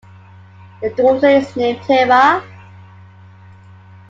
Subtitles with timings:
[0.81, 2.41] The daughter is named Hera.